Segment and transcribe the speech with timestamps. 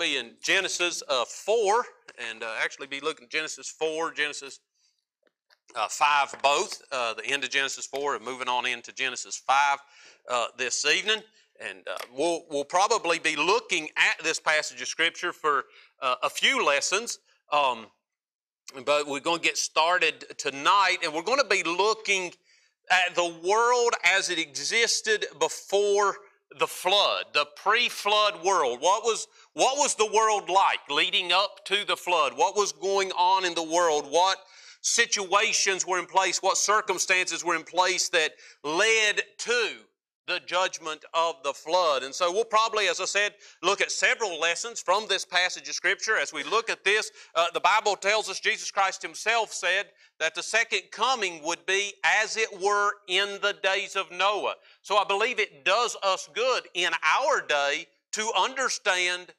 [0.00, 1.84] be in Genesis uh, 4,
[2.30, 4.60] and uh, actually be looking at Genesis 4, Genesis
[5.76, 9.78] uh, 5 both, uh, the end of Genesis 4, and moving on into Genesis 5
[10.30, 11.22] uh, this evening.
[11.60, 15.64] And uh, we'll, we'll probably be looking at this passage of Scripture for
[16.00, 17.18] a few lessons.
[17.52, 17.86] Um,
[18.86, 22.32] but we're going to get started tonight, and we're going to be looking
[22.90, 26.16] at the world as it existed before
[26.58, 28.80] the flood, the pre-flood world.
[28.80, 32.32] What was, what was the world like leading up to the flood?
[32.36, 34.06] What was going on in the world?
[34.10, 34.38] What
[34.82, 36.42] situations were in place?
[36.42, 38.32] What circumstances were in place that
[38.64, 39.70] led to
[40.30, 42.04] the judgment of the flood.
[42.04, 43.34] And so we'll probably, as I said,
[43.64, 46.16] look at several lessons from this passage of Scripture.
[46.16, 49.86] As we look at this, uh, the Bible tells us Jesus Christ Himself said
[50.20, 54.54] that the second coming would be as it were in the days of Noah.
[54.82, 59.34] So I believe it does us good in our day to understand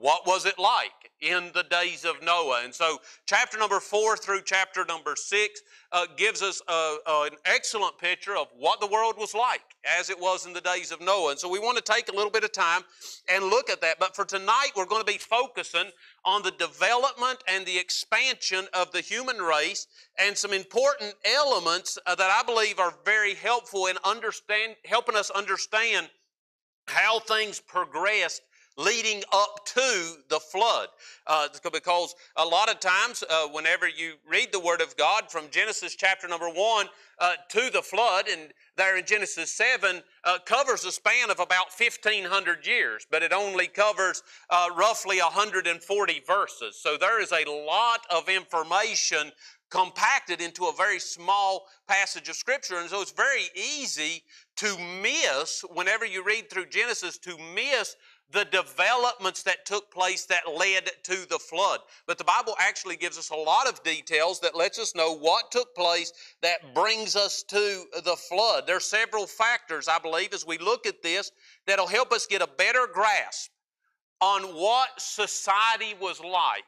[0.00, 2.62] what was it like in the days of Noah?
[2.64, 5.60] And so, chapter number four through chapter number six
[5.92, 9.60] uh, gives us a, a, an excellent picture of what the world was like
[9.98, 11.32] as it was in the days of Noah.
[11.32, 12.82] And so, we want to take a little bit of time
[13.28, 13.98] and look at that.
[13.98, 15.90] But for tonight, we're going to be focusing
[16.24, 19.86] on the development and the expansion of the human race
[20.18, 25.28] and some important elements uh, that I believe are very helpful in understand, helping us
[25.30, 26.08] understand
[26.86, 28.42] how things progressed
[28.76, 30.88] leading up to the flood.
[31.26, 35.44] Uh, because a lot of times, uh, whenever you read the Word of God from
[35.50, 36.86] Genesis chapter number 1
[37.18, 41.66] uh, to the flood, and there in Genesis 7, uh, covers a span of about
[41.76, 46.78] 1,500 years, but it only covers uh, roughly 140 verses.
[46.80, 49.32] So there is a lot of information
[49.72, 52.76] compacted into a very small passage of Scripture.
[52.76, 54.22] And so it's very easy
[54.56, 57.96] to miss, whenever you read through Genesis, to miss
[58.32, 61.80] the developments that took place that led to the flood.
[62.06, 65.50] But the Bible actually gives us a lot of details that lets us know what
[65.50, 68.66] took place that brings us to the flood.
[68.66, 71.30] There are several factors, I believe, as we look at this
[71.66, 73.50] that'll help us get a better grasp
[74.20, 76.64] on what society was like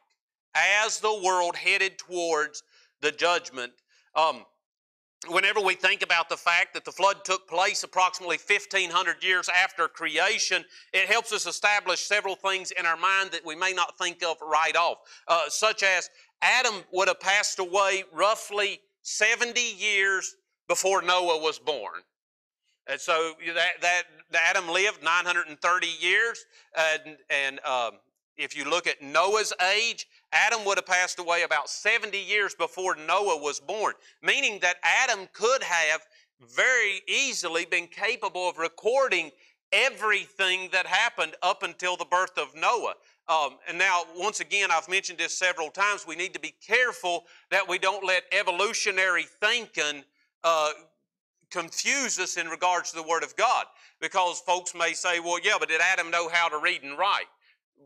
[0.54, 2.62] as the world headed towards
[3.00, 3.72] the judgment.
[4.14, 4.44] Um,
[5.28, 9.88] whenever we think about the fact that the flood took place approximately 1500 years after
[9.88, 14.22] creation, it helps us establish several things in our mind that we may not think
[14.22, 14.98] of right off,
[15.28, 16.10] uh, such as
[16.42, 20.36] Adam would have passed away roughly 70 years
[20.68, 22.00] before Noah was born.
[22.86, 24.02] And so that, that
[24.34, 26.44] Adam lived 930 years,
[26.76, 27.92] and, and um,
[28.36, 32.96] if you look at Noah's age, Adam would have passed away about 70 years before
[32.96, 36.00] Noah was born, meaning that Adam could have
[36.40, 39.30] very easily been capable of recording
[39.72, 42.94] everything that happened up until the birth of Noah.
[43.28, 46.06] Um, and now, once again, I've mentioned this several times.
[46.06, 50.04] We need to be careful that we don't let evolutionary thinking
[50.42, 50.70] uh,
[51.50, 53.64] confuse us in regards to the Word of God.
[54.00, 57.26] Because folks may say, well, yeah, but did Adam know how to read and write?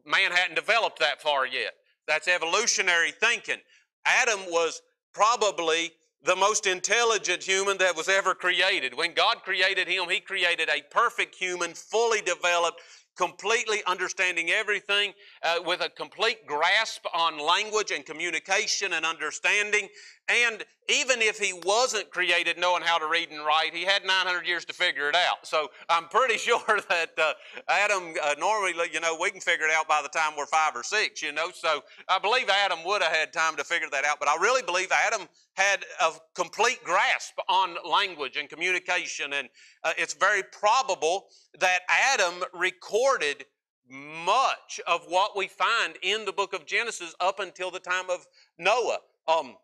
[0.05, 1.73] Man hadn't developed that far yet.
[2.07, 3.59] That's evolutionary thinking.
[4.05, 4.81] Adam was
[5.13, 5.93] probably
[6.25, 8.95] the most intelligent human that was ever created.
[8.95, 12.81] When God created him, he created a perfect human, fully developed,
[13.19, 15.13] completely understanding everything
[15.43, 19.89] uh, with a complete grasp on language and communication and understanding.
[20.29, 24.47] And even if he wasn't created knowing how to read and write, he had 900
[24.47, 25.47] years to figure it out.
[25.47, 27.33] So I'm pretty sure that uh,
[27.69, 30.77] Adam, uh, normally, you know, we can figure it out by the time we're five
[30.77, 31.51] or six, you know.
[31.53, 34.21] So I believe Adam would have had time to figure that out.
[34.21, 35.27] But I really believe Adam
[35.59, 39.33] had a complete grasp on language and communication.
[39.33, 39.49] And
[39.83, 41.27] uh, it's very probable
[41.59, 43.45] that Adam recorded
[43.91, 48.27] much of what we find in the book of Genesis up until the time of
[48.59, 48.99] Noah.
[49.27, 49.57] Um,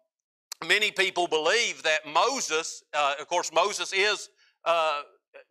[0.66, 4.30] many people believe that Moses, uh, of course, Moses is
[4.64, 5.02] uh,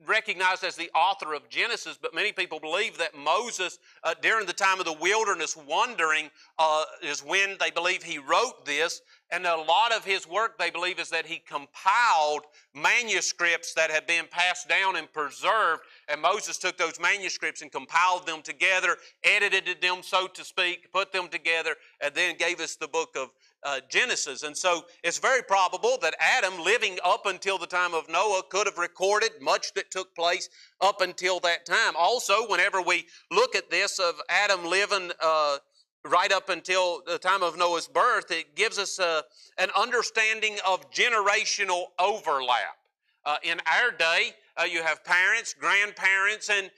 [0.06, 4.54] recognized as the author of Genesis, but many people believe that Moses, uh, during the
[4.54, 9.02] time of the wilderness wandering, uh, is when they believe he wrote this.
[9.32, 12.44] And a lot of his work, they believe, is that he compiled
[12.76, 15.82] manuscripts that had been passed down and preserved.
[16.08, 21.12] And Moses took those manuscripts and compiled them together, edited them, so to speak, put
[21.12, 23.30] them together, and then gave us the book of
[23.64, 24.44] uh, Genesis.
[24.44, 28.68] And so it's very probable that Adam, living up until the time of Noah, could
[28.68, 30.50] have recorded much that took place
[30.82, 31.94] up until that time.
[31.98, 35.58] Also, whenever we look at this of Adam living, uh,
[36.06, 39.22] right up until the time of Noah's birth, it gives us a, uh,
[39.58, 42.78] an understanding of generational overlap.
[43.26, 46.70] Uh, in our day, uh, you have parents, grandparents, and,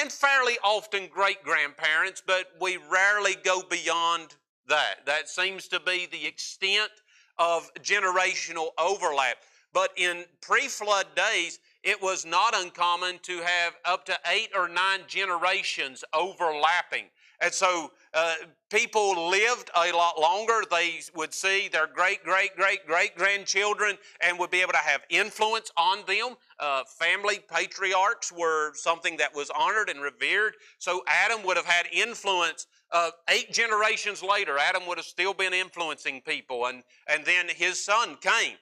[0.00, 4.36] and fairly often great grandparents, but we rarely go beyond
[4.68, 5.06] that.
[5.06, 6.90] That seems to be the extent
[7.38, 9.36] of generational overlap.
[9.72, 14.68] But in pre flood days, it was not uncommon to have up to eight or
[14.68, 17.04] nine generations overlapping.
[17.40, 18.34] And so uh,
[18.70, 20.62] people lived a lot longer.
[20.70, 25.02] They would see their great, great, great, great grandchildren and would be able to have
[25.10, 26.36] influence on them.
[26.58, 30.54] Uh, family patriarchs were something that was honored and revered.
[30.78, 34.56] So Adam would have had influence uh, eight generations later.
[34.58, 36.66] Adam would have still been influencing people.
[36.66, 38.54] And, and then his son, Cain,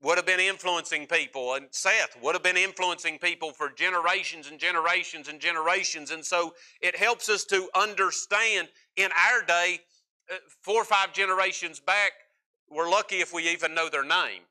[0.00, 4.58] would have been influencing people, and Seth would have been influencing people for generations and
[4.58, 6.12] generations and generations.
[6.12, 9.80] And so it helps us to understand in our day,
[10.30, 12.12] uh, four or five generations back,
[12.70, 14.42] we're lucky if we even know their name.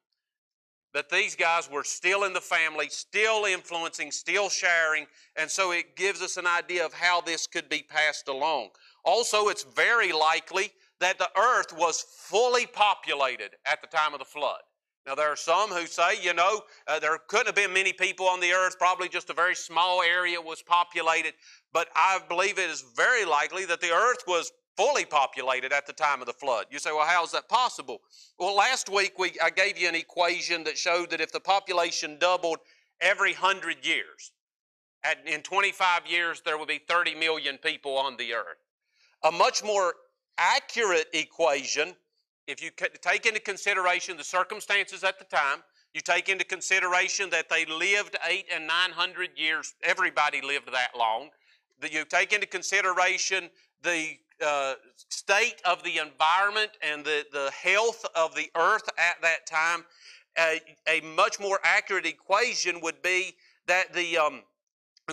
[0.94, 5.06] But these guys were still in the family, still influencing, still sharing,
[5.36, 8.70] and so it gives us an idea of how this could be passed along.
[9.06, 14.26] Also, it's very likely that the earth was fully populated at the time of the
[14.26, 14.62] flood.
[15.08, 18.28] Now, there are some who say, you know, uh, there couldn't have been many people
[18.28, 21.34] on the earth, probably just a very small area was populated.
[21.72, 25.94] But I believe it is very likely that the earth was fully populated at the
[25.94, 26.66] time of the flood.
[26.70, 28.02] You say, well, how is that possible?
[28.38, 32.18] Well, last week we, I gave you an equation that showed that if the population
[32.20, 32.60] doubled
[33.00, 34.34] every 100 years,
[35.06, 38.58] at, in 25 years, there would be 30 million people on the earth.
[39.24, 39.94] A much more
[40.38, 41.96] accurate equation
[42.48, 42.72] if you
[43.02, 45.60] take into consideration the circumstances at the time,
[45.94, 50.98] you take into consideration that they lived eight and nine hundred years, everybody lived that
[50.98, 51.30] long.
[51.82, 53.50] That you take into consideration
[53.84, 54.76] the uh,
[55.10, 59.84] state of the environment and the, the health of the earth at that time,
[60.38, 63.36] a, a much more accurate equation would be
[63.68, 64.44] that the um,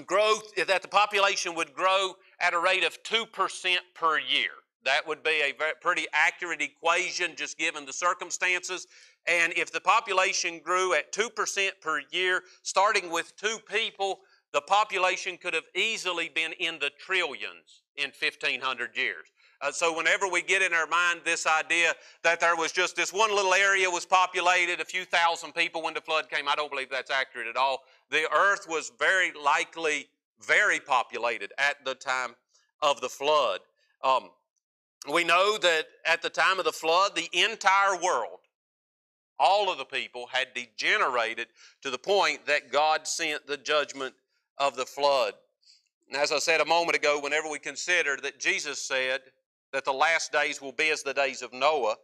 [0.06, 4.50] growth, that the population would grow at a rate of 2% per year.
[4.84, 8.86] That would be a very, pretty accurate equation just given the circumstances.
[9.26, 14.20] And if the population grew at 2% per year, starting with two people,
[14.52, 19.26] the population could have easily been in the trillions in 1500 years.
[19.60, 21.92] Uh, so whenever we get in our mind this idea
[22.22, 25.94] that there was just this one little area was populated, a few thousand people when
[25.94, 27.84] the flood came, I don't believe that's accurate at all.
[28.10, 30.08] The earth was very likely
[30.40, 32.34] very populated at the time
[32.82, 33.60] of the flood.
[34.02, 34.30] Um,
[35.12, 38.38] we know that at the time of the flood, the entire world,
[39.38, 41.48] all of the people, had degenerated
[41.82, 44.14] to the point that God sent the judgment
[44.58, 45.34] of the flood.
[46.08, 49.20] And as I said a moment ago, whenever we consider that Jesus said
[49.72, 51.96] that the last days will be as the days of Noah,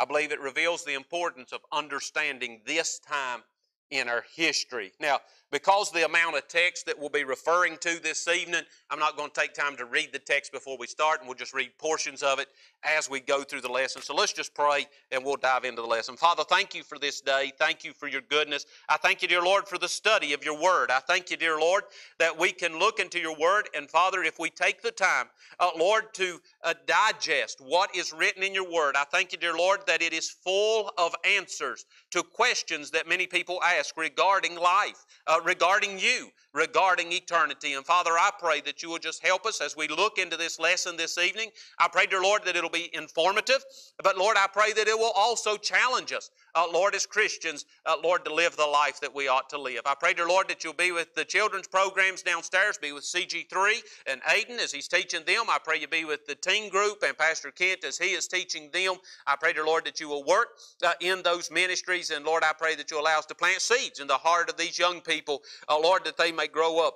[0.00, 3.42] I believe it reveals the importance of understanding this time
[3.90, 4.92] in our history.
[4.98, 5.20] Now,
[5.50, 9.30] because the amount of text that we'll be referring to this evening, I'm not going
[9.30, 12.22] to take time to read the text before we start, and we'll just read portions
[12.22, 12.48] of it
[12.84, 14.02] as we go through the lesson.
[14.02, 16.16] So let's just pray and we'll dive into the lesson.
[16.16, 17.52] Father, thank you for this day.
[17.58, 18.66] Thank you for your goodness.
[18.88, 20.90] I thank you, dear Lord, for the study of your word.
[20.90, 21.84] I thank you, dear Lord,
[22.18, 25.26] that we can look into your word, and Father, if we take the time,
[25.58, 29.56] uh, Lord, to uh, digest what is written in your word, I thank you, dear
[29.56, 35.04] Lord, that it is full of answers to questions that many people ask regarding life.
[35.26, 37.74] Uh, regarding you, regarding eternity.
[37.74, 40.58] And Father, I pray that you will just help us as we look into this
[40.58, 41.50] lesson this evening.
[41.78, 43.64] I pray, dear Lord, that it'll be informative,
[44.02, 47.96] but Lord, I pray that it will also challenge us, uh, Lord, as Christians, uh,
[48.02, 49.82] Lord, to live the life that we ought to live.
[49.86, 53.82] I pray, dear Lord, that you'll be with the children's programs downstairs, be with CG3
[54.06, 55.44] and Aiden as he's teaching them.
[55.48, 58.70] I pray you be with the teen group and Pastor Kent as he is teaching
[58.72, 58.96] them.
[59.26, 60.48] I pray, dear Lord, that you will work
[60.82, 62.10] uh, in those ministries.
[62.10, 64.56] And Lord, I pray that you allow us to plant seeds in the heart of
[64.56, 66.94] these young people, uh, Lord, that they may grow up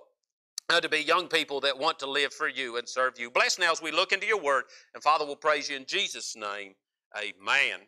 [0.71, 3.31] uh, to be young people that want to live for you and serve you.
[3.31, 4.65] Bless now as we look into your word.
[4.95, 6.73] And Father, we'll praise you in Jesus' name.
[7.19, 7.81] Amen.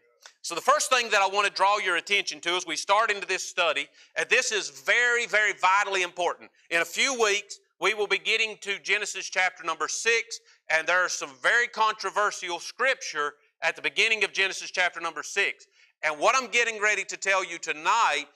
[0.42, 3.10] So, the first thing that I want to draw your attention to as we start
[3.10, 6.50] into this study, and this is very, very vitally important.
[6.70, 11.04] In a few weeks, we will be getting to Genesis chapter number six, and there
[11.04, 15.66] are some very controversial scripture at the beginning of Genesis chapter number six.
[16.02, 18.26] And what I'm getting ready to tell you tonight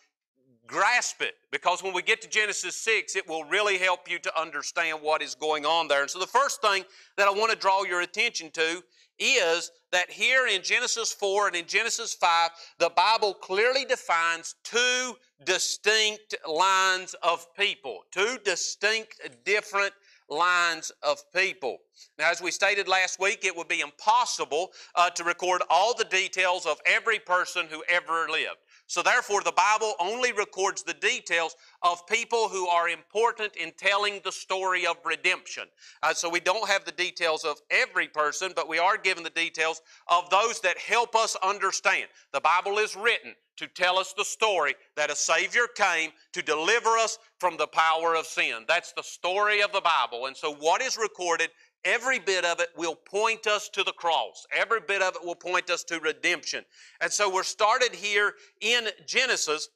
[0.70, 4.40] grasp it because when we get to Genesis 6, it will really help you to
[4.40, 6.02] understand what is going on there.
[6.02, 6.84] And so, the first thing
[7.16, 8.82] that I want to draw your attention to
[9.18, 15.16] is that here in Genesis 4 and in Genesis 5, the Bible clearly defines two
[15.44, 19.92] distinct lines of people, two distinct, different
[20.30, 21.78] lines of people.
[22.18, 26.04] Now, as we stated last week, it would be impossible uh, to record all the
[26.04, 28.58] details of every person who ever lived.
[28.90, 34.20] So therefore, the Bible only records the details of people who are important in telling
[34.24, 35.68] the story of redemption.
[36.02, 39.30] Uh, so we don't have the details of every person, but we are given the
[39.30, 42.08] details of those that help us understand.
[42.32, 46.96] The Bible is written to tell us the story that a Savior came to deliver
[46.98, 48.64] us from the power of sin.
[48.66, 50.26] That's the story of the Bible.
[50.26, 51.50] And so what is recorded
[51.84, 54.46] Every bit of it will point us to the cross.
[54.52, 56.64] Every bit of it will point us to redemption.
[57.00, 59.68] And so we're started here in Genesis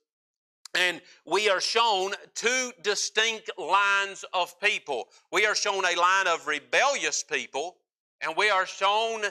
[0.74, 5.08] and we are shown two distinct lines of people.
[5.32, 7.76] We are shown a line of rebellious people,
[8.20, 9.22] and we are shown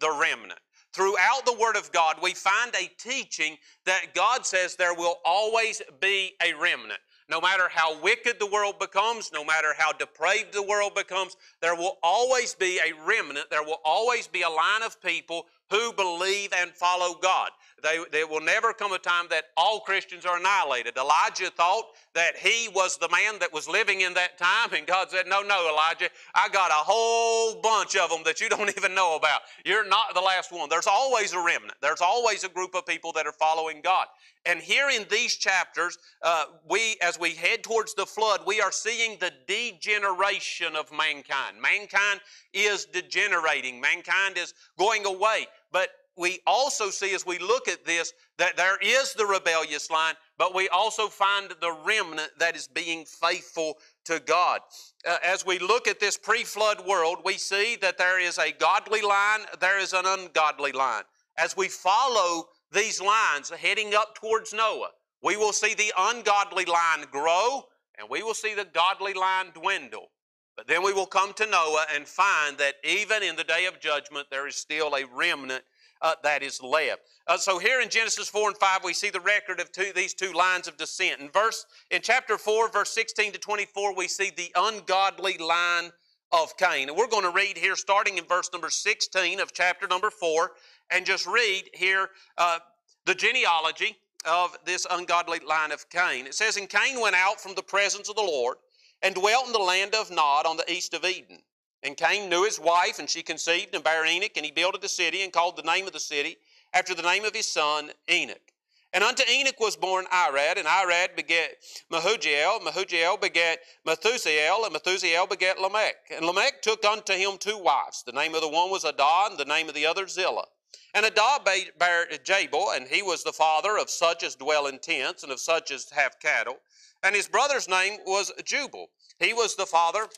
[0.00, 0.58] the remnant.
[0.92, 5.82] Throughout the Word of God, we find a teaching that God says there will always
[6.00, 6.98] be a remnant.
[7.30, 11.74] No matter how wicked the world becomes, no matter how depraved the world becomes, there
[11.74, 13.50] will always be a remnant.
[13.50, 17.50] There will always be a line of people who believe and follow God.
[17.82, 20.96] They, there will never come a time that all Christians are annihilated.
[20.96, 25.10] Elijah thought that he was the man that was living in that time, and God
[25.10, 28.94] said, No, no, Elijah, I got a whole bunch of them that you don't even
[28.94, 29.42] know about.
[29.64, 30.68] You're not the last one.
[30.68, 34.06] There's always a remnant, there's always a group of people that are following God.
[34.46, 38.72] And here in these chapters, uh, we, as we head towards the flood, we are
[38.72, 41.60] seeing the degeneration of mankind.
[41.60, 42.20] Mankind
[42.54, 45.48] is degenerating, mankind is going away.
[45.70, 50.14] But we also see as we look at this that there is the rebellious line,
[50.36, 54.60] but we also find the remnant that is being faithful to God.
[55.08, 58.52] Uh, as we look at this pre flood world, we see that there is a
[58.52, 61.04] godly line, there is an ungodly line.
[61.36, 64.90] As we follow these lines heading up towards Noah,
[65.22, 67.62] we will see the ungodly line grow
[67.98, 70.10] and we will see the godly line dwindle.
[70.56, 73.78] But then we will come to Noah and find that even in the day of
[73.78, 75.62] judgment, there is still a remnant
[76.02, 77.00] uh, that is left.
[77.26, 80.14] Uh, so here in Genesis 4 and 5, we see the record of two, these
[80.14, 81.20] two lines of descent.
[81.20, 85.90] In verse in chapter 4, verse 16 to 24, we see the ungodly line
[86.32, 86.88] of Cain.
[86.88, 90.52] And we're going to read here, starting in verse number 16 of chapter number 4,
[90.90, 92.58] and just read here uh,
[93.06, 96.26] the genealogy of this ungodly line of Cain.
[96.26, 98.56] It says, And Cain went out from the presence of the Lord
[99.02, 101.38] and dwelt in the land of Nod on the east of Eden.
[101.82, 104.88] And Cain knew his wife, and she conceived and bare Enoch, and he builded a
[104.88, 106.36] city and called the name of the city
[106.72, 108.52] after the name of his son Enoch.
[108.92, 111.50] And unto Enoch was born Irad, and Irad begat
[111.92, 115.96] Mehujael, Mehujael begat Methusael, and Methusael begat Lamech.
[116.10, 118.02] And Lamech took unto him two wives.
[118.02, 120.46] The name of the one was Adah, and the name of the other Zillah.
[120.94, 121.40] And Adah
[121.78, 125.38] bare Jabal, and he was the father of such as dwell in tents, and of
[125.38, 126.56] such as have cattle.
[127.02, 128.88] And his brother's name was Jubal.
[129.20, 130.08] He was the father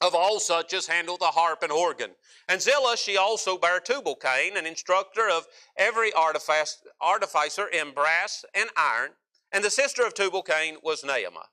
[0.00, 2.10] of all such as handle the harp and organ.
[2.48, 8.70] And Zillah, she also bare Tubal Cain, an instructor of every artificer in brass and
[8.76, 9.10] iron.
[9.50, 11.46] And the sister of Tubal Cain was Naamah.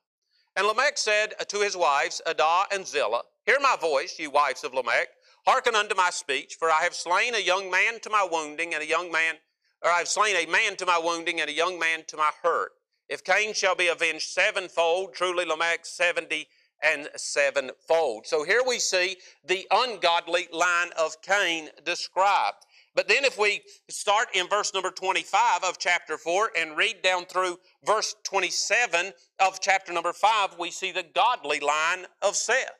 [0.54, 4.74] And Lamech said to his wives, Adah and Zillah, Hear my voice, ye wives of
[4.74, 5.08] Lamech.
[5.46, 8.82] Hearken unto my speech, for I have slain a young man to my wounding, and
[8.82, 9.36] a young man,
[9.82, 12.30] or I have slain a man to my wounding, and a young man to my
[12.42, 12.72] hurt.
[13.08, 16.48] If Cain shall be avenged sevenfold, truly Lamech seventy
[16.82, 18.26] and sevenfold.
[18.26, 22.66] So here we see the ungodly line of Cain described.
[22.94, 27.26] But then if we start in verse number 25 of chapter 4 and read down
[27.26, 32.72] through verse 27 of chapter number 5, we see the godly line of Seth.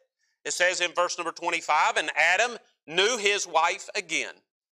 [0.47, 4.33] It says in verse number 25, And Adam knew his wife again,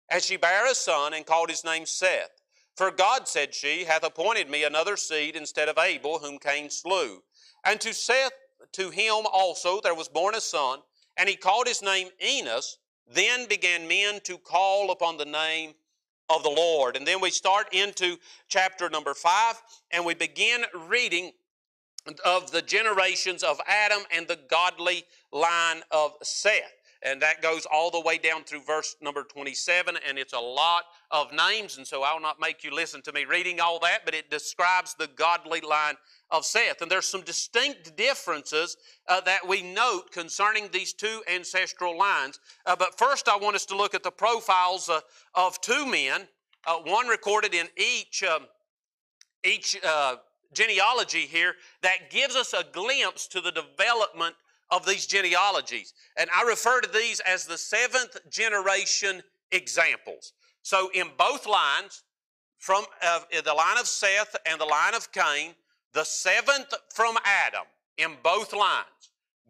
[0.09, 2.29] as she bare a son, and called his name Seth.
[2.75, 7.23] For God, said she, hath appointed me another seed instead of Abel, whom Cain slew.
[7.65, 8.33] And to Seth
[8.73, 10.79] to him also there was born a son,
[11.17, 12.77] and he called his name Enos.
[13.13, 15.73] Then began men to call upon the name
[16.29, 16.95] of the Lord.
[16.95, 21.31] And then we start into chapter number five, and we begin reading
[22.25, 26.80] of the generations of Adam and the godly line of Seth.
[27.03, 30.84] And that goes all the way down through verse number 27, and it's a lot
[31.10, 34.13] of names, and so I'll not make you listen to me reading all that, but
[34.13, 35.96] it describes the godly line
[36.29, 36.81] of Seth.
[36.81, 38.77] And there's some distinct differences
[39.08, 42.39] uh, that we note concerning these two ancestral lines.
[42.67, 45.00] Uh, but first, I want us to look at the profiles uh,
[45.34, 46.27] of two men,
[46.67, 48.46] uh, one recorded in each, um,
[49.43, 50.17] each uh,
[50.53, 54.36] genealogy here, that gives us a glimpse to the development
[54.71, 55.93] of these genealogies.
[56.17, 60.33] And I refer to these as the seventh generation examples.
[60.63, 62.03] So in both lines,
[62.57, 65.55] from uh, the line of Seth and the line of Cain,
[65.93, 67.65] the seventh from Adam
[67.97, 68.85] in both lines,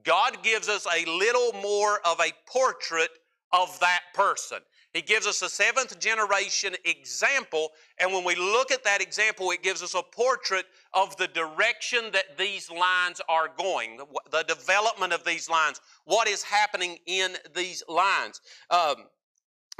[0.03, 3.09] God gives us a little more of a portrait
[3.51, 4.59] of that person.
[4.93, 9.63] He gives us a seventh generation example, and when we look at that example, it
[9.63, 13.99] gives us a portrait of the direction that these lines are going,
[14.31, 18.41] the development of these lines, what is happening in these lines.
[18.69, 18.95] Um,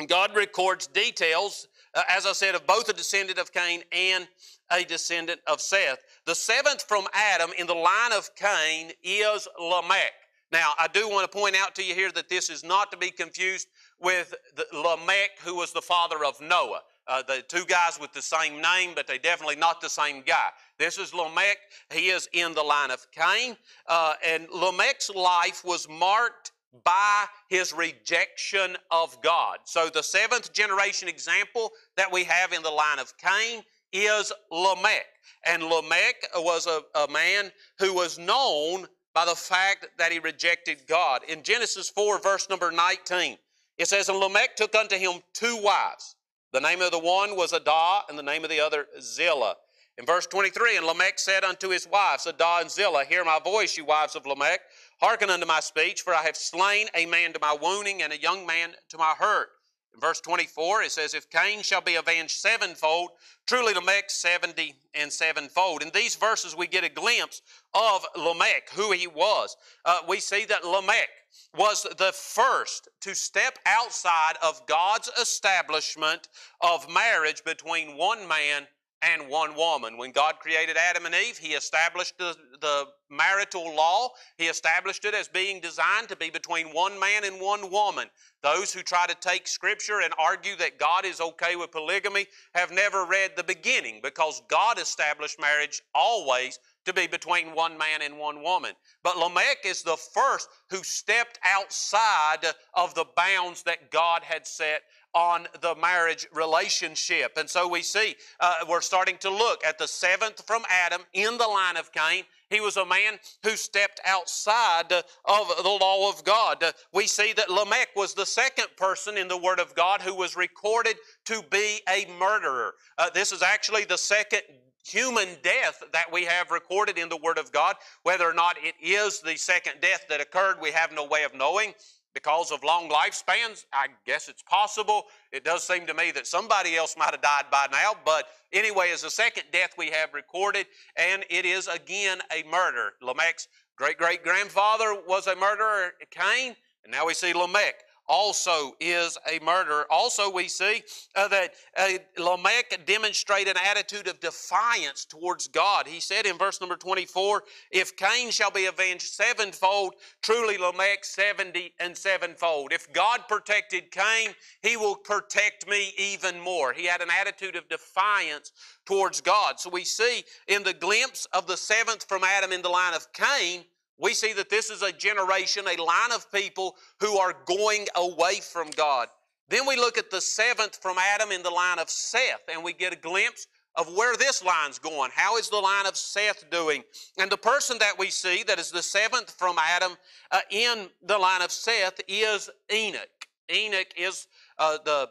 [0.08, 4.27] God records details, uh, as I said, of both a descendant of Cain and
[4.72, 6.00] a descendant of Seth.
[6.25, 10.13] The seventh from Adam in the line of Cain is Lamech.
[10.51, 12.98] Now, I do want to point out to you here that this is not to
[12.98, 13.68] be confused
[14.00, 14.34] with
[14.74, 16.82] Lamech, who was the father of Noah.
[17.08, 20.50] Uh, the two guys with the same name, but they definitely not the same guy.
[20.77, 21.58] This is Lamech.
[21.91, 23.58] He is in the line of Cain.
[23.88, 26.51] Uh, and Lamech's life was marked
[26.84, 29.58] by his rejection of God.
[29.65, 35.05] So the seventh generation example that we have in the line of Cain is Lamech.
[35.46, 40.88] And Lamech was a, a man who was known by the fact that he rejected
[40.88, 41.24] God.
[41.27, 43.38] In Genesis 4, verse number 19,
[43.77, 46.15] it says, And Lamech took unto him two wives.
[46.53, 49.55] The name of the one was Adah, and the name of the other Zillah.
[49.98, 53.77] In verse 23, And Lamech said unto his wives, Adah and Zillah, Hear my voice,
[53.77, 54.60] you wives of Lamech.
[55.00, 58.20] Hearken unto my speech, for I have slain a man to my wounding, and a
[58.20, 59.50] young man to my hurt.
[59.93, 63.12] In verse 24, it says, If Cain shall be avenged sevenfold,
[63.46, 65.81] truly Lamech seventy and sevenfold.
[65.81, 67.41] In these verses, we get a glimpse
[67.74, 69.55] of Lamech, who he was.
[69.86, 71.10] Uh, we see that Lamech
[71.57, 76.27] was the first to step outside of God's establishment
[76.61, 78.67] of marriage between one man
[79.01, 79.97] and one woman.
[79.97, 84.10] When God created Adam and Eve, He established the, the, marital law.
[84.38, 88.08] He established it as being designed to be between one man and one woman.
[88.41, 92.72] Those who try to take Scripture and argue that God is okay with polygamy have
[92.72, 98.18] never read the beginning because God established marriage always to be between one man and
[98.18, 98.72] one woman.
[99.03, 104.82] But Lamech is the first who stepped outside of the bounds that God had set
[105.13, 107.34] on the marriage relationship.
[107.38, 111.38] And so we see, uh, we're starting to look at the seventh from Adam in
[111.38, 112.24] the line of Cain.
[112.51, 116.63] He was a man who stepped outside of the law of God.
[116.93, 120.36] We see that Lamech was the second person in the Word of God who was
[120.36, 122.75] recorded to be a murderer.
[122.98, 124.42] Uh, this is actually the second
[124.83, 127.75] human death that we have recorded in the Word of God.
[128.03, 131.33] Whether or not it is the second death that occurred, we have no way of
[131.33, 131.74] knowing
[132.13, 133.65] because of long lifespans?
[133.74, 135.03] I guess it's possible.
[135.31, 138.89] It does seem to me that somebody else might have died by now, but anyway,
[138.89, 142.93] it's the second death we have recorded, and it is again a murder.
[143.01, 147.75] Lamech's great great grandfather was a murderer, Cain, and now we see Lamech
[148.07, 149.85] also is a murderer.
[149.90, 150.83] Also, we see
[151.16, 155.87] uh, that uh, Lamech demonstrated an attitude of defiance towards God.
[155.87, 161.74] He said in verse number 24, If Cain shall be avenged sevenfold, truly Lamech seventy
[161.79, 162.74] and sevenfold.
[162.74, 164.29] If God protected Cain,
[164.61, 166.74] he will protect me even more.
[166.74, 168.51] He had an attitude of defiance
[168.85, 169.59] towards God.
[169.59, 173.11] So we see in the glimpse of the seventh from Adam in the line of
[173.14, 173.64] Cain,
[174.01, 178.40] we see that this is a generation, a line of people who are going away
[178.42, 179.07] from God.
[179.48, 182.74] Then we look at the seventh from Adam in the line of Seth, and we
[182.74, 185.11] get a glimpse of where this line's going.
[185.14, 186.83] How is the line of Seth doing?
[187.18, 189.94] And the person that we see that is the seventh from Adam
[190.31, 193.27] uh, in the line of Seth is Enoch.
[193.53, 195.09] Enoch is uh, the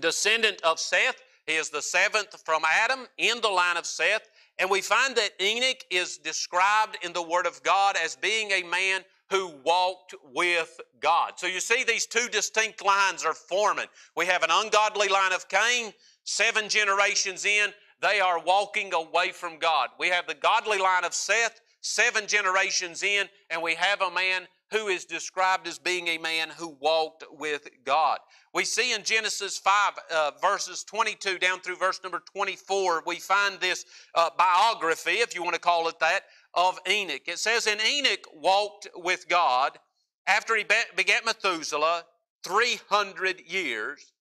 [0.00, 1.22] descendant of Seth.
[1.46, 4.28] He is the seventh from Adam in the line of Seth.
[4.60, 8.62] And we find that Enoch is described in the Word of God as being a
[8.62, 11.32] man who walked with God.
[11.36, 13.86] So you see, these two distinct lines are forming.
[14.16, 15.92] We have an ungodly line of Cain,
[16.24, 17.70] seven generations in,
[18.00, 19.90] they are walking away from God.
[19.98, 24.46] We have the godly line of Seth, seven generations in, and we have a man
[24.72, 28.18] who is described as being a man who walked with God.
[28.54, 33.58] We see in Genesis 5, uh, verses 22 down through verse number 24, we find
[33.60, 36.22] this uh, biography, if you want to call it that,
[36.54, 37.22] of Enoch.
[37.26, 39.78] It says, And Enoch walked with God
[40.26, 40.64] after he
[40.96, 42.04] begat Methuselah
[42.44, 44.12] 300 years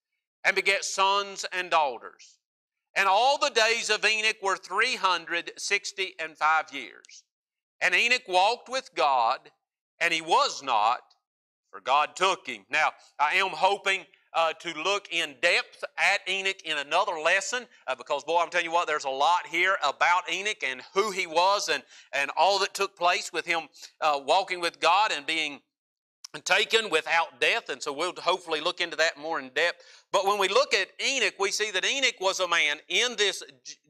[0.43, 2.39] and begat sons and daughters.
[2.95, 7.23] And all the days of Enoch were 360 and five years.
[7.81, 9.51] And Enoch walked with God
[10.01, 10.99] and he was not,
[11.71, 12.65] for God took him.
[12.69, 17.95] Now, I am hoping uh, to look in depth at Enoch in another lesson uh,
[17.95, 21.27] because, boy, I'm telling you what, there's a lot here about Enoch and who he
[21.27, 21.83] was and,
[22.13, 23.61] and all that took place with him
[24.01, 25.61] uh, walking with God and being
[26.45, 27.69] taken without death.
[27.69, 29.83] And so we'll hopefully look into that more in depth.
[30.11, 33.41] But when we look at Enoch, we see that Enoch was a man in this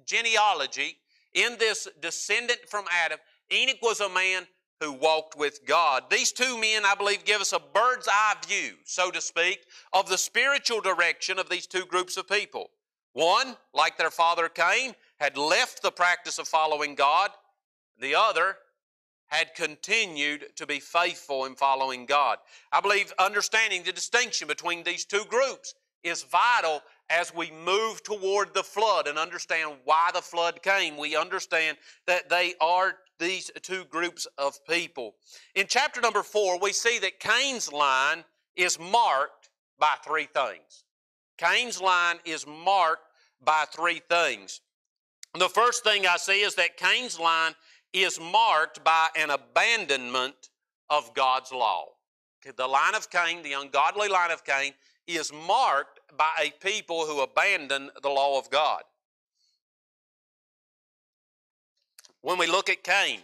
[0.05, 0.97] genealogy,
[1.33, 3.19] in this descendant from Adam.
[3.51, 4.47] Enoch was a man
[4.79, 6.03] who walked with God.
[6.09, 10.09] These two men, I believe, give us a bird's eye view, so to speak, of
[10.09, 12.69] the spiritual direction of these two groups of people.
[13.13, 17.31] One, like their father Cain, had left the practice of following God.
[17.99, 18.57] The other
[19.27, 22.37] had continued to be faithful in following God.
[22.71, 28.53] I believe understanding the distinction between these two groups is vital as we move toward
[28.53, 30.97] the flood and understand why the flood came.
[30.97, 35.15] We understand that they are these two groups of people.
[35.55, 38.23] In chapter number four, we see that Cain's line
[38.55, 40.83] is marked by three things.
[41.37, 43.03] Cain's line is marked
[43.43, 44.61] by three things.
[45.37, 47.53] The first thing I see is that Cain's line
[47.93, 50.49] is marked by an abandonment
[50.89, 51.85] of God's law.
[52.55, 54.73] The line of Cain, the ungodly line of Cain,
[55.07, 58.83] is marked by a people who abandon the law of God.
[62.21, 63.21] When we look at Cain,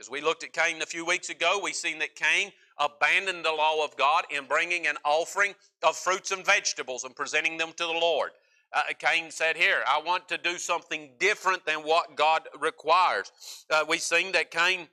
[0.00, 3.52] as we looked at Cain a few weeks ago, we seen that Cain abandoned the
[3.52, 7.84] law of God in bringing an offering of fruits and vegetables and presenting them to
[7.84, 8.32] the Lord.
[8.72, 13.30] Uh, Cain said here, I want to do something different than what God requires.
[13.70, 14.88] Uh, we seen that Cain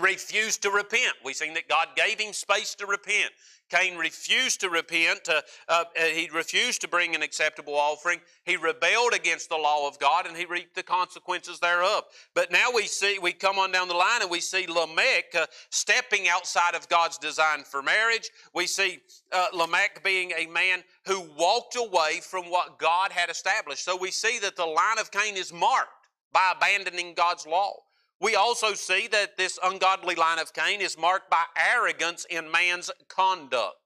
[0.00, 1.12] refused to repent.
[1.24, 3.32] We seen that God gave him space to repent.
[3.68, 5.28] Cain refused to repent.
[5.28, 8.20] Uh, uh, he refused to bring an acceptable offering.
[8.44, 12.04] He rebelled against the law of God and he reaped the consequences thereof.
[12.34, 15.46] But now we see, we come on down the line and we see Lamech uh,
[15.70, 18.30] stepping outside of God's design for marriage.
[18.54, 19.00] We see
[19.32, 23.84] uh, Lamech being a man who walked away from what God had established.
[23.84, 25.90] So we see that the line of Cain is marked
[26.32, 27.72] by abandoning God's law.
[28.20, 32.90] We also see that this ungodly line of Cain is marked by arrogance in man's
[33.08, 33.76] conduct.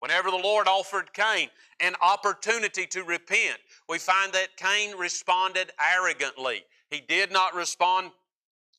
[0.00, 1.48] Whenever the Lord offered Cain
[1.80, 6.64] an opportunity to repent, we find that Cain responded arrogantly.
[6.90, 8.12] He did not respond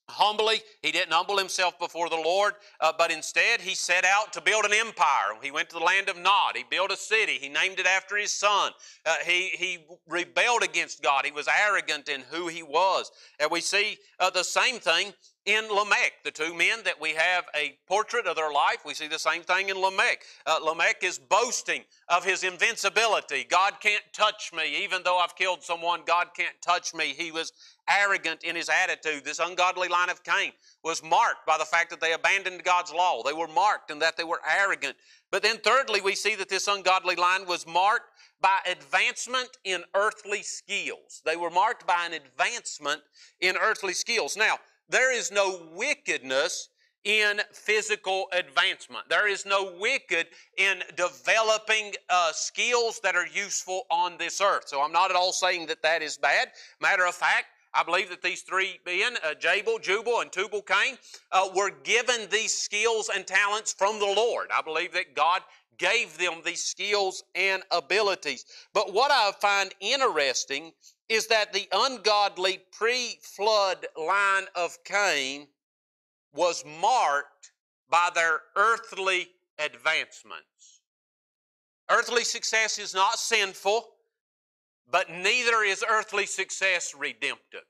[0.10, 0.62] humbly.
[0.82, 4.66] He didn't humble himself before the Lord, uh, but instead he set out to build
[4.66, 5.36] an empire.
[5.42, 6.56] He went to the land of Nod.
[6.56, 7.34] He built a city.
[7.34, 8.72] He named it after his son.
[9.06, 11.26] Uh, he, he rebelled against God.
[11.26, 13.12] He was arrogant in who he was.
[13.40, 15.14] And we see uh, the same thing
[15.48, 19.08] in Lamech, the two men that we have a portrait of their life, we see
[19.08, 20.24] the same thing in Lamech.
[20.46, 23.46] Uh, Lamech is boasting of his invincibility.
[23.50, 24.84] God can't touch me.
[24.84, 27.16] Even though I've killed someone, God can't touch me.
[27.18, 27.54] He was
[27.90, 29.24] arrogant in his attitude.
[29.24, 30.52] This ungodly line of Cain
[30.84, 33.24] was marked by the fact that they abandoned God's law.
[33.24, 34.98] They were marked in that they were arrogant.
[35.32, 40.44] But then, thirdly, we see that this ungodly line was marked by advancement in earthly
[40.44, 41.22] skills.
[41.26, 43.02] They were marked by an advancement
[43.40, 44.36] in earthly skills.
[44.36, 44.58] Now,
[44.90, 46.70] there is no wickedness
[47.04, 49.08] in physical advancement.
[49.10, 54.64] There is no wicked in developing uh, skills that are useful on this earth.
[54.68, 56.50] So I'm not at all saying that that is bad.
[56.82, 60.98] Matter of fact, I believe that these three men, uh, Jabal, Jubal, and Tubal Cain,
[61.32, 64.50] uh, were given these skills and talents from the Lord.
[64.54, 65.42] I believe that God
[65.78, 68.46] gave them these skills and abilities.
[68.74, 70.72] But what I find interesting
[71.10, 75.48] is that the ungodly pre flood line of Cain
[76.34, 77.52] was marked
[77.90, 80.82] by their earthly advancements.
[81.90, 83.88] Earthly success is not sinful,
[84.90, 87.66] but neither is earthly success redemptive.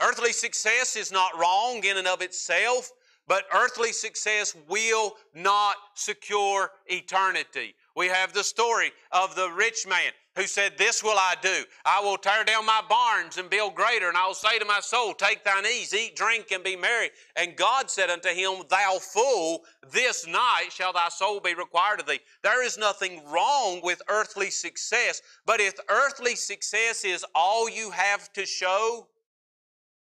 [0.00, 2.90] Earthly success is not wrong in and of itself,
[3.26, 7.74] but earthly success will not secure eternity.
[7.96, 11.64] We have the story of the rich man who said, This will I do.
[11.84, 14.80] I will tear down my barns and build greater, and I will say to my
[14.80, 17.10] soul, Take thine ease, eat, drink, and be merry.
[17.34, 22.06] And God said unto him, Thou fool, this night shall thy soul be required of
[22.06, 22.20] thee.
[22.42, 28.32] There is nothing wrong with earthly success, but if earthly success is all you have
[28.34, 29.08] to show,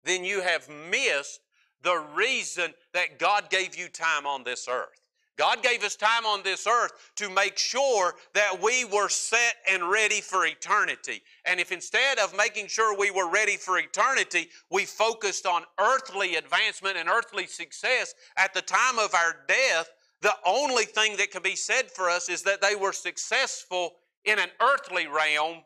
[0.04, 1.40] then you have missed
[1.84, 5.03] the reason that God gave you time on this earth.
[5.38, 9.90] God gave us time on this earth to make sure that we were set and
[9.90, 11.24] ready for eternity.
[11.46, 16.36] And if instead of making sure we were ready for eternity, we focused on earthly
[16.36, 19.90] advancement and earthly success at the time of our death,
[20.22, 23.94] the only thing that can be said for us is that they were successful
[24.26, 25.64] in an earthly realm.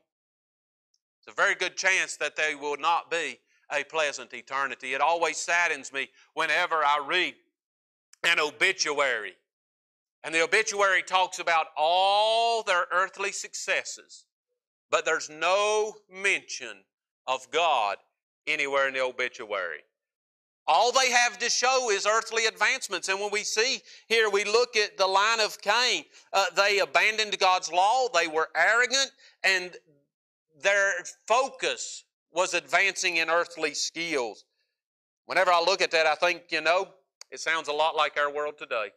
[1.19, 3.37] It's a very good chance that they will not be
[3.69, 4.93] a pleasant eternity.
[4.93, 7.35] It always saddens me whenever I read
[8.23, 9.33] an obituary
[10.27, 14.25] and the obituary talks about all their earthly successes,
[14.91, 16.83] but there's no mention
[17.27, 17.95] of God
[18.45, 19.79] anywhere in the obituary.
[20.67, 23.07] All they have to show is earthly advancements.
[23.07, 26.03] And when we see here, we look at the line of Cain.
[26.33, 29.11] Uh, they abandoned God's law, they were arrogant,
[29.45, 29.77] and
[30.61, 30.91] their
[31.25, 34.43] focus was advancing in earthly skills.
[35.25, 36.89] Whenever I look at that, I think, you know,
[37.31, 38.91] It sounds a lot like our world today.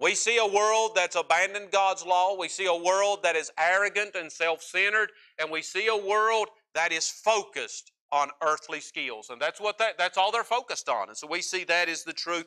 [0.00, 2.36] We see a world that's abandoned God's law.
[2.36, 5.10] We see a world that is arrogant and self centered.
[5.38, 9.30] And we see a world that is focused on earthly skills.
[9.30, 11.08] And that's what that, that's all they're focused on.
[11.08, 12.46] And so we see that is the truth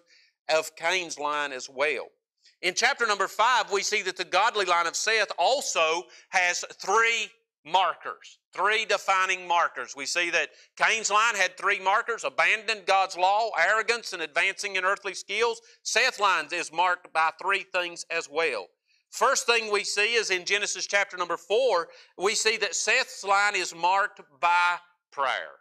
[0.53, 2.08] of Cain's line as well.
[2.62, 7.29] In chapter number five, we see that the godly line of Seth also has three
[7.65, 9.95] markers, three defining markers.
[9.95, 14.86] We see that Cain's line had three markers abandoned God's law, arrogance, and advancing in
[14.86, 15.62] earthly skills.
[15.84, 18.67] Seth's line is marked by three things as well.
[19.10, 23.56] First thing we see is in Genesis chapter number four, we see that Seth's line
[23.56, 24.78] is marked by
[25.12, 25.56] prayer.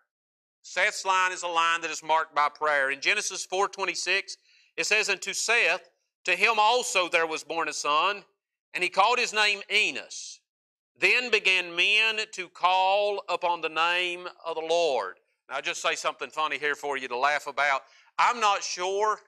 [0.62, 2.90] Seth's line is a line that is marked by prayer.
[2.90, 4.36] In Genesis 4:26,
[4.76, 5.88] it says, And to Seth,
[6.24, 8.24] to him also there was born a son,
[8.72, 10.40] and he called his name Enos.
[10.98, 15.16] Then began men to call upon the name of the Lord.
[15.48, 17.82] Now, I'll just say something funny here for you to laugh about.
[18.18, 19.18] I'm not sure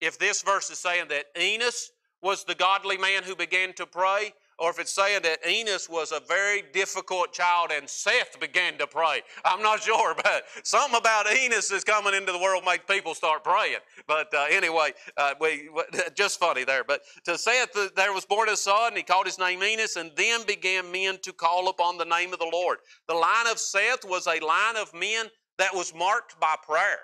[0.00, 1.90] if this verse is saying that Enos
[2.22, 6.12] was the godly man who began to pray, or if it's saying that Enos was
[6.12, 9.22] a very difficult child and Seth began to pray.
[9.44, 13.44] I'm not sure, but something about Enos is coming into the world makes people start
[13.44, 13.78] praying.
[14.06, 15.68] But uh, anyway, uh, we
[16.14, 16.84] just funny there.
[16.84, 20.10] But to Seth, there was born a son, and he called his name Enos, and
[20.16, 22.78] then began men to call upon the name of the Lord.
[23.08, 25.26] The line of Seth was a line of men
[25.58, 26.98] that was marked by prayer.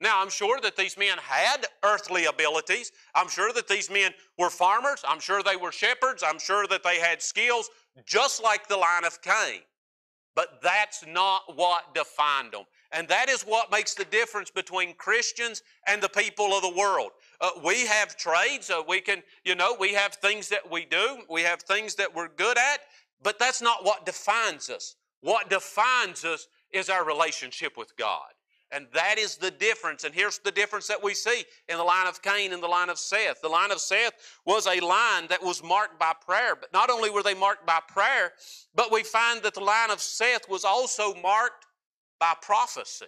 [0.00, 2.90] Now, I'm sure that these men had earthly abilities.
[3.14, 5.02] I'm sure that these men were farmers.
[5.06, 6.22] I'm sure they were shepherds.
[6.26, 7.68] I'm sure that they had skills
[8.06, 9.60] just like the line of Cain.
[10.34, 12.62] But that's not what defined them.
[12.92, 17.10] And that is what makes the difference between Christians and the people of the world.
[17.40, 18.70] Uh, we have trades.
[18.70, 21.18] Uh, we can, you know, we have things that we do.
[21.28, 22.80] We have things that we're good at.
[23.22, 24.96] But that's not what defines us.
[25.20, 28.30] What defines us is our relationship with God.
[28.72, 30.04] And that is the difference.
[30.04, 32.88] And here's the difference that we see in the line of Cain and the line
[32.88, 33.40] of Seth.
[33.42, 34.12] The line of Seth
[34.46, 36.54] was a line that was marked by prayer.
[36.54, 38.32] But not only were they marked by prayer,
[38.74, 41.66] but we find that the line of Seth was also marked
[42.20, 43.06] by prophecy.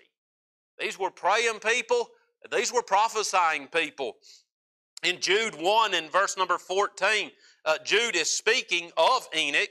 [0.81, 2.09] These were praying people,
[2.51, 4.17] these were prophesying people.
[5.05, 7.31] In Jude 1 in verse number 14,
[7.65, 9.71] uh, Jude is speaking of Enoch,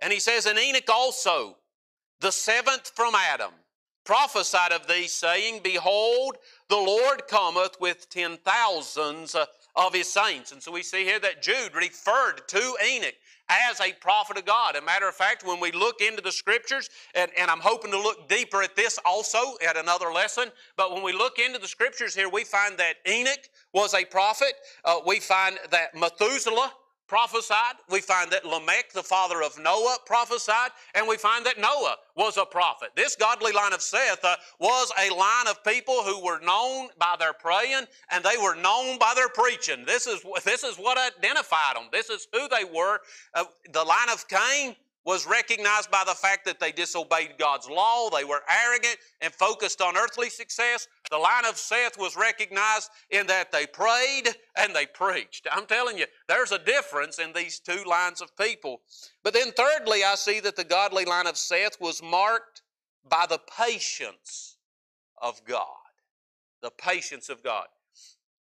[0.00, 1.56] and he says, And Enoch also,
[2.20, 3.52] the seventh from Adam,
[4.04, 6.36] prophesied of thee, saying, Behold,
[6.68, 9.34] the Lord cometh with ten thousands
[9.74, 10.52] of his saints.
[10.52, 13.14] And so we see here that Jude referred to Enoch
[13.48, 14.76] as a prophet of God.
[14.76, 17.98] a matter of fact, when we look into the scriptures, and, and I'm hoping to
[17.98, 22.14] look deeper at this also at another lesson, but when we look into the scriptures
[22.14, 24.54] here, we find that Enoch was a prophet.
[24.84, 26.72] Uh, we find that Methuselah
[27.12, 27.74] prophesied.
[27.90, 32.38] We find that Lamech, the father of Noah, prophesied, and we find that Noah was
[32.38, 32.88] a prophet.
[32.96, 37.16] This godly line of Seth uh, was a line of people who were known by
[37.18, 39.84] their praying and they were known by their preaching.
[39.84, 41.88] This is, this is what identified them.
[41.92, 43.00] This is who they were.
[43.34, 48.08] Uh, the line of Cain was recognized by the fact that they disobeyed God's law,
[48.08, 50.86] they were arrogant and focused on earthly success.
[51.10, 55.48] The line of Seth was recognized in that they prayed and they preached.
[55.50, 58.80] I'm telling you, there's a difference in these two lines of people.
[59.24, 62.62] But then, thirdly, I see that the godly line of Seth was marked
[63.08, 64.56] by the patience
[65.20, 65.66] of God.
[66.62, 67.66] The patience of God.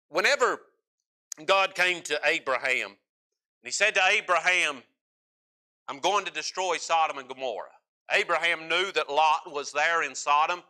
[0.08, 0.60] Whenever
[1.46, 2.96] God came to Abraham, and
[3.64, 4.84] he said to Abraham,
[5.88, 7.68] I'm going to destroy Sodom and Gomorrah.
[8.12, 10.62] Abraham knew that Lot was there in Sodom.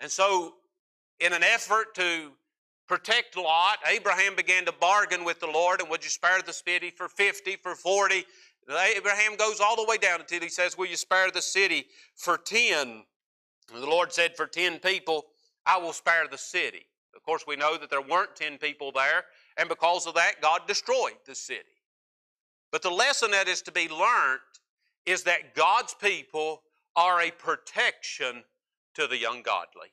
[0.00, 0.54] And so,
[1.20, 2.32] in an effort to
[2.88, 5.80] protect Lot, Abraham began to bargain with the Lord.
[5.80, 8.24] And would you spare the city for 50, for 40?
[8.96, 12.38] Abraham goes all the way down until he says, Will you spare the city for
[12.38, 13.04] 10?
[13.72, 15.26] And the Lord said, For 10 people,
[15.66, 16.86] I will spare the city.
[17.14, 19.24] Of course, we know that there weren't 10 people there.
[19.56, 21.60] And because of that, God destroyed the city.
[22.72, 24.40] But the lesson that is to be learned
[25.06, 26.62] is that God's people
[26.96, 28.42] are a protection
[28.94, 29.92] to the ungodly.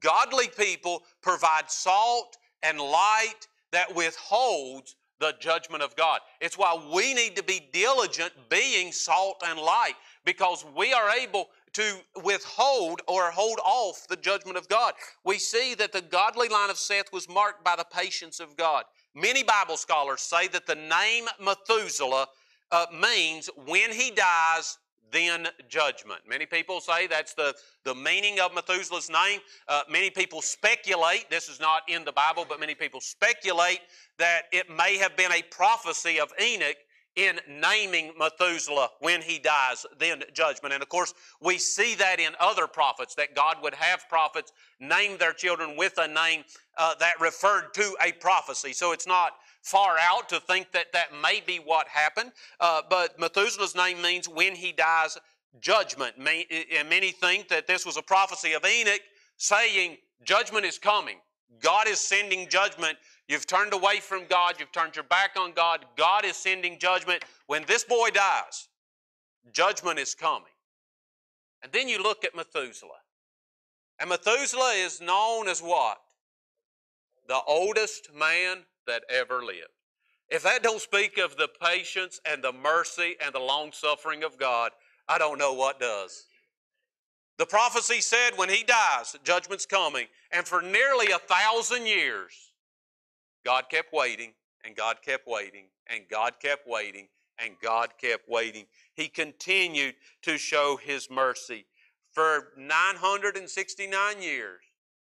[0.00, 6.20] Godly people provide salt and light that withholds the judgment of God.
[6.40, 11.48] It's why we need to be diligent being salt and light because we are able
[11.72, 14.94] to withhold or hold off the judgment of God.
[15.24, 18.84] We see that the godly line of Seth was marked by the patience of God.
[19.16, 22.26] Many Bible scholars say that the name Methuselah
[22.70, 24.76] uh, means when he dies,
[25.10, 26.20] then judgment.
[26.28, 29.40] Many people say that's the, the meaning of Methuselah's name.
[29.68, 33.80] Uh, many people speculate, this is not in the Bible, but many people speculate
[34.18, 36.76] that it may have been a prophecy of Enoch
[37.16, 40.74] in naming Methuselah when he dies, then judgment.
[40.74, 45.18] And of course, we see that in other prophets, that God would have prophets name
[45.18, 46.44] their children with a name
[46.76, 48.72] uh, that referred to a prophecy.
[48.72, 52.32] So it's not far out to think that that may be what happened.
[52.60, 55.18] Uh, but Methuselah's name means when he dies,
[55.60, 56.14] judgment.
[56.18, 59.00] And many think that this was a prophecy of Enoch
[59.38, 61.16] saying, Judgment is coming.
[61.60, 62.98] God is sending judgment.
[63.28, 64.54] You've turned away from God.
[64.58, 65.84] You've turned your back on God.
[65.96, 67.24] God is sending judgment.
[67.46, 68.68] When this boy dies,
[69.52, 70.52] judgment is coming.
[71.62, 73.02] And then you look at Methuselah.
[73.98, 75.98] And Methuselah is known as what?
[77.26, 79.70] The oldest man that ever lived.
[80.28, 84.38] If that don't speak of the patience and the mercy and the long suffering of
[84.38, 84.70] God,
[85.08, 86.26] I don't know what does.
[87.38, 90.06] The prophecy said when he dies, judgment's coming.
[90.32, 92.45] And for nearly a thousand years,
[93.46, 94.32] God kept waiting,
[94.64, 97.06] and God kept waiting, and God kept waiting,
[97.38, 98.64] and God kept waiting.
[98.94, 101.64] He continued to show his mercy.
[102.10, 104.60] For 969 years,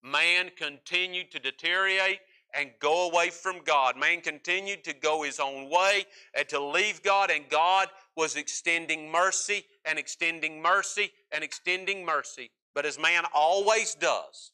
[0.04, 2.20] man continued to deteriorate
[2.54, 3.98] and go away from God.
[3.98, 9.12] Man continued to go his own way and to leave God, and God was extending
[9.12, 12.52] mercy and extending mercy and extending mercy.
[12.76, 14.52] But as man always does,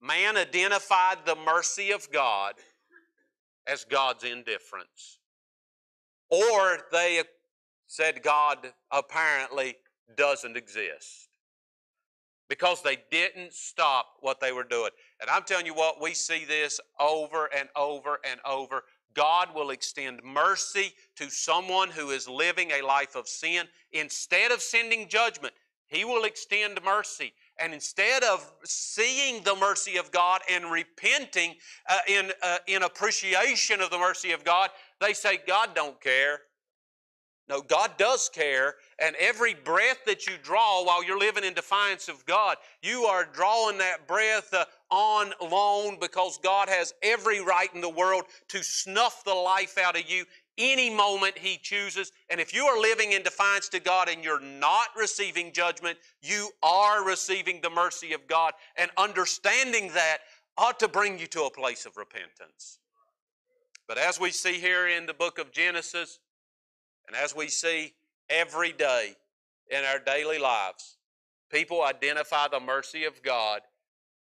[0.00, 2.54] man identified the mercy of God
[3.68, 5.18] as God's indifference.
[6.30, 7.22] Or they
[7.86, 9.76] said God apparently
[10.16, 11.28] doesn't exist
[12.48, 14.90] because they didn't stop what they were doing.
[15.20, 18.84] And I'm telling you what, we see this over and over and over.
[19.14, 23.66] God will extend mercy to someone who is living a life of sin.
[23.92, 25.54] Instead of sending judgment,
[25.86, 27.32] He will extend mercy.
[27.58, 31.56] And instead of seeing the mercy of God and repenting
[31.88, 36.40] uh, in, uh, in appreciation of the mercy of God, they say, God don't care.
[37.48, 42.06] No, God does care, and every breath that you draw while you're living in defiance
[42.08, 47.74] of God, you are drawing that breath uh, on loan because God has every right
[47.74, 50.26] in the world to snuff the life out of you
[50.58, 52.12] any moment He chooses.
[52.28, 56.50] And if you are living in defiance to God and you're not receiving judgment, you
[56.62, 58.52] are receiving the mercy of God.
[58.76, 60.18] And understanding that
[60.58, 62.80] ought to bring you to a place of repentance.
[63.86, 66.18] But as we see here in the book of Genesis,
[67.06, 67.94] and as we see
[68.28, 69.14] every day
[69.70, 70.98] in our daily lives,
[71.50, 73.62] people identify the mercy of God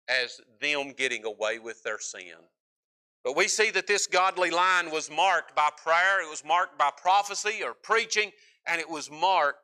[0.08, 2.36] as them getting away with their sin.
[3.24, 6.92] But we see that this godly line was marked by prayer, it was marked by
[6.96, 8.32] prophecy or preaching,
[8.66, 9.60] and it was marked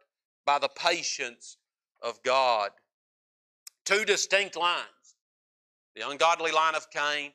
[0.45, 1.57] by the patience
[2.01, 2.71] of God.
[3.85, 4.85] Two distinct lines
[5.95, 7.31] the ungodly line of Cain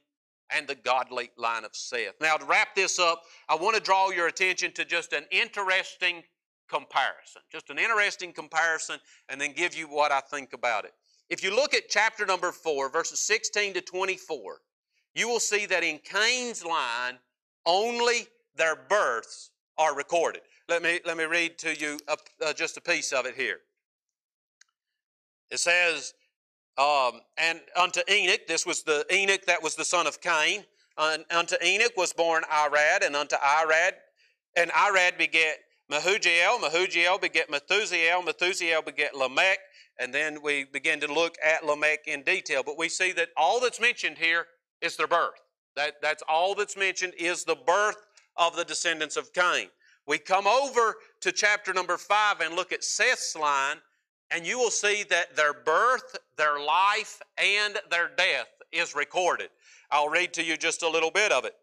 [0.51, 2.15] and the godly line of Seth.
[2.21, 6.23] Now, to wrap this up, I want to draw your attention to just an interesting
[6.69, 7.43] comparison.
[7.51, 10.93] Just an interesting comparison, and then give you what I think about it.
[11.29, 14.61] If you look at chapter number 4, verses 16 to 24,
[15.15, 17.19] you will see that in Cain's line,
[17.67, 20.43] only their births are recorded.
[20.69, 23.59] Let me, let me read to you a, uh, just a piece of it here.
[25.51, 26.15] It says,
[26.79, 30.65] um, and unto Enoch, this was the Enoch that was the son of Cain.
[30.97, 33.93] Unto Enoch was born Irad, and unto Irad,
[34.57, 35.59] and Irad beget
[35.91, 39.59] Mehujael, Mehujael beget Methusael, Methusael beget Lamech,
[39.99, 42.63] and then we begin to look at Lamech in detail.
[42.65, 44.47] But we see that all that's mentioned here
[44.83, 45.41] is their birth.
[45.77, 47.97] That, that's all that's mentioned is the birth
[48.37, 49.69] of the descendants of Cain.
[50.07, 53.77] We come over to chapter number five and look at Seth's line,
[54.31, 59.51] and you will see that their birth, their life, and their death is recorded.
[59.91, 61.55] I'll read to you just a little bit of it.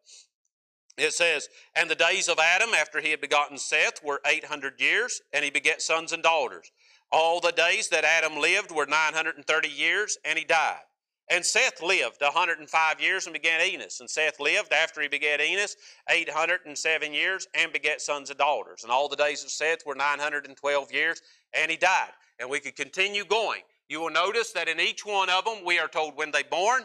[0.98, 5.22] It says, And the days of Adam after he had begotten Seth were 800 years,
[5.32, 6.72] and he begat sons and daughters.
[7.12, 10.82] All the days that Adam lived were 930 years, and he died.
[11.30, 14.00] And Seth lived 105 years and begat Enos.
[14.00, 15.76] And Seth lived after he begat Enos
[16.10, 18.84] 807 years and begat sons and daughters.
[18.84, 21.22] And all the days of Seth were 912 years,
[21.54, 22.12] and he died.
[22.40, 23.62] And we could continue going.
[23.90, 26.84] You will notice that in each one of them, we are told when they born.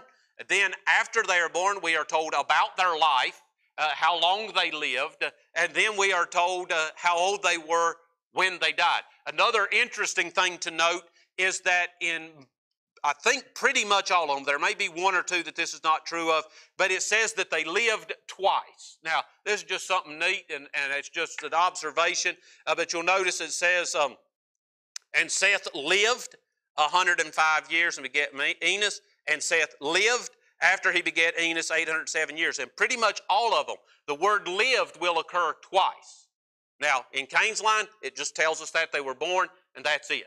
[0.49, 3.43] Then, after they are born, we are told about their life,
[3.79, 5.25] uh, how long they lived,
[5.55, 7.97] and then we are told uh, how old they were
[8.33, 9.03] when they died.
[9.27, 11.03] Another interesting thing to note
[11.39, 12.31] is that in
[13.05, 14.45] I think pretty much all of them.
[14.45, 16.45] There may be one or two that this is not true of,
[16.79, 18.99] but it says that they lived twice.
[19.05, 22.37] Now, this is just something neat, and, and it's just an observation.
[22.67, 24.17] Uh, but you'll notice it says, um,
[25.19, 26.37] and Seth lived
[26.77, 28.31] 105 years and begat
[28.65, 30.31] Enos, and Seth lived
[30.61, 32.61] after he begat Enos 807 years.
[32.61, 33.77] And pretty much all of them,
[34.07, 36.29] the word lived will occur twice.
[36.81, 40.25] Now, in Cain's line, it just tells us that they were born, and that's it.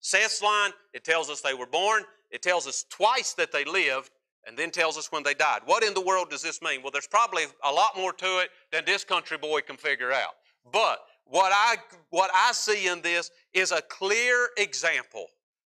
[0.00, 4.10] Seth's line, it tells us they were born, it tells us twice that they lived,
[4.46, 5.60] and then tells us when they died.
[5.66, 6.82] What in the world does this mean?
[6.82, 10.34] Well, there's probably a lot more to it than this country boy can figure out.
[10.72, 11.76] But what I,
[12.10, 15.26] what I see in this is a clear example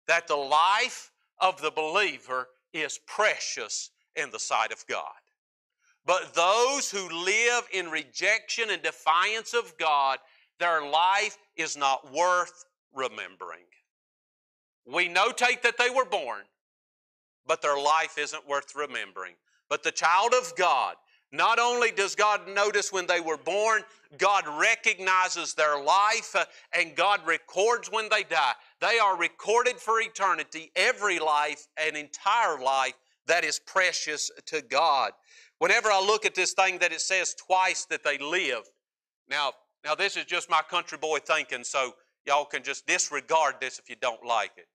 [0.08, 1.12] that the life
[1.42, 5.04] of the believer is precious in the sight of God.
[6.06, 10.20] But those who live in rejection and defiance of God,
[10.60, 13.66] their life is not worth remembering.
[14.92, 16.42] We notate that they were born,
[17.46, 19.36] but their life isn't worth remembering.
[19.70, 20.96] But the child of God,
[21.32, 23.84] not only does God notice when they were born,
[24.18, 28.54] God recognizes their life uh, and God records when they die.
[28.82, 32.96] They are recorded for eternity, every life, an entire life
[33.28, 35.12] that is precious to God.
[35.60, 38.70] Whenever I look at this thing that it says twice that they lived,
[39.30, 39.52] now,
[39.86, 41.94] now this is just my country boy thinking, so
[42.26, 44.66] y'all can just disregard this if you don't like it.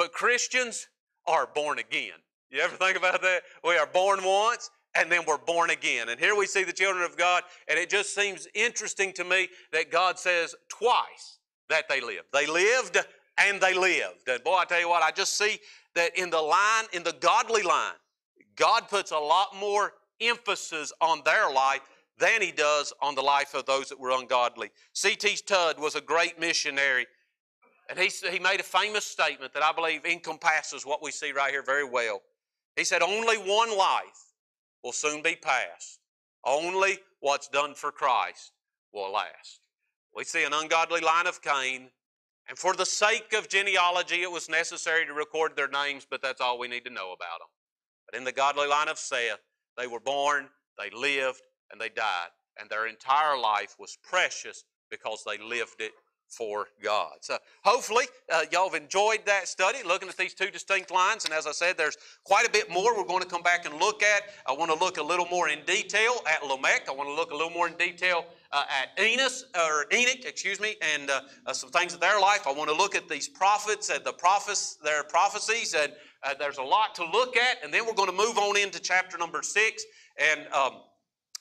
[0.00, 0.88] But Christians
[1.26, 2.14] are born again.
[2.50, 3.42] You ever think about that?
[3.62, 6.08] We are born once and then we're born again.
[6.08, 9.48] And here we see the children of God, and it just seems interesting to me
[9.74, 12.28] that God says twice that they lived.
[12.32, 12.96] They lived
[13.36, 14.26] and they lived.
[14.26, 15.58] And boy, I tell you what, I just see
[15.94, 17.92] that in the line, in the godly line,
[18.56, 21.82] God puts a lot more emphasis on their life
[22.16, 24.70] than he does on the life of those that were ungodly.
[24.94, 25.36] C.T.
[25.36, 27.06] Studd was a great missionary,
[27.90, 31.50] and he, he made a famous statement that I believe encompasses what we see right
[31.50, 32.22] here very well.
[32.76, 34.32] He said, Only one life
[34.84, 35.98] will soon be past.
[36.46, 38.52] Only what's done for Christ
[38.94, 39.66] will last.
[40.14, 41.90] We see an ungodly line of Cain,
[42.48, 46.40] and for the sake of genealogy, it was necessary to record their names, but that's
[46.40, 47.48] all we need to know about them.
[48.06, 49.40] But in the godly line of Seth,
[49.76, 52.28] they were born, they lived, and they died.
[52.58, 55.92] And their entire life was precious because they lived it
[56.30, 57.16] for God.
[57.20, 61.24] So hopefully uh, y'all have enjoyed that study, looking at these two distinct lines.
[61.24, 63.78] And as I said, there's quite a bit more we're going to come back and
[63.78, 64.22] look at.
[64.46, 66.88] I want to look a little more in detail at Lamech.
[66.88, 70.60] I want to look a little more in detail uh, at Enos or Enoch, excuse
[70.60, 72.46] me, and uh, uh, some things of their life.
[72.46, 76.58] I want to look at these prophets and the prophets, their prophecies, and uh, there's
[76.58, 77.62] a lot to look at.
[77.64, 79.84] And then we're going to move on into chapter number six.
[80.16, 80.82] And um,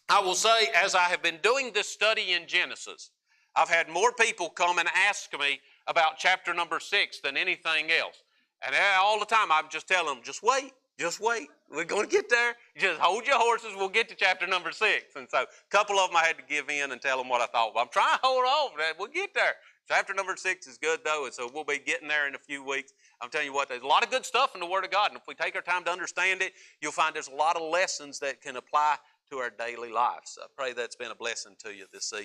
[0.09, 3.11] I will say, as I have been doing this study in Genesis,
[3.59, 8.23] I've had more people come and ask me about chapter number six than anything else.
[8.65, 11.49] And eh, all the time I'm just telling them, just wait, just wait.
[11.69, 12.55] We're going to get there.
[12.77, 13.71] Just hold your horses.
[13.75, 15.15] We'll get to chapter number six.
[15.17, 17.41] And so a couple of them I had to give in and tell them what
[17.41, 17.73] I thought.
[17.73, 18.79] But I'm trying to hold on.
[18.97, 19.55] We'll get there.
[19.89, 22.63] Chapter number six is good though, and so we'll be getting there in a few
[22.63, 22.93] weeks.
[23.21, 25.09] I'm telling you what, there's a lot of good stuff in the Word of God,
[25.09, 27.63] and if we take our time to understand it, you'll find there's a lot of
[27.63, 28.97] lessons that can apply
[29.31, 30.37] to our daily lives.
[30.39, 32.17] I pray that's been a blessing to you this evening.